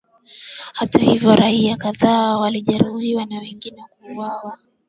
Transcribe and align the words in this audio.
Hata 0.73 0.99
hivyo 0.99 1.35
raia 1.35 1.77
kadhaa 1.77 2.37
walijeruhiwa 2.37 3.25
na 3.25 3.39
wengine 3.39 3.83
kuuawa 3.99 4.57